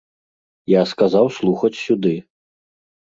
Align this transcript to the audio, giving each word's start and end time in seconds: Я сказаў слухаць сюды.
Я 0.71 0.81
сказаў 0.93 1.25
слухаць 1.37 1.75
сюды. 1.85 2.15